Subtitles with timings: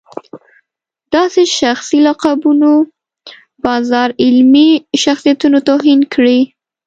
[1.15, 2.71] داسې شخصي لقبونو
[3.65, 4.69] بازار علمي
[5.03, 6.39] شخصیتونو توهین کړی.